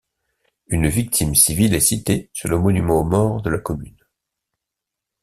Une 0.65 0.87
victime 0.87 1.35
civile 1.35 1.75
est 1.75 1.79
citée 1.79 2.31
sur 2.33 2.49
le 2.49 2.57
monument 2.57 3.01
aux 3.01 3.03
morts 3.05 3.43
de 3.43 3.51
la 3.51 3.59
commune. 3.59 4.03